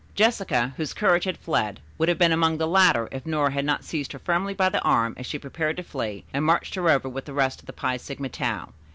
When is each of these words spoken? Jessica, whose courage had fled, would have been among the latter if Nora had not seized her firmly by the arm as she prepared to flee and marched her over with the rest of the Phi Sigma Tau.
Jessica, 0.15 0.73
whose 0.77 0.95
courage 0.95 1.25
had 1.25 1.37
fled, 1.37 1.79
would 1.99 2.09
have 2.09 2.17
been 2.17 2.31
among 2.31 2.57
the 2.57 2.67
latter 2.67 3.07
if 3.11 3.23
Nora 3.23 3.51
had 3.51 3.65
not 3.65 3.83
seized 3.83 4.13
her 4.13 4.17
firmly 4.17 4.55
by 4.55 4.67
the 4.67 4.81
arm 4.81 5.13
as 5.15 5.27
she 5.27 5.37
prepared 5.37 5.77
to 5.77 5.83
flee 5.83 6.23
and 6.33 6.43
marched 6.43 6.73
her 6.73 6.89
over 6.89 7.07
with 7.07 7.25
the 7.25 7.33
rest 7.33 7.59
of 7.59 7.67
the 7.67 7.73
Phi 7.73 7.97
Sigma 7.97 8.29
Tau. 8.29 8.73